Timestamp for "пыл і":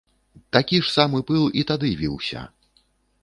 1.27-1.65